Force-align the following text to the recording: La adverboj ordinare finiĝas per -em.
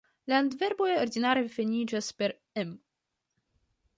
La 0.31 0.37
adverboj 0.43 0.87
ordinare 1.01 1.43
finiĝas 1.57 2.09
per 2.21 2.35
-em. 2.61 2.75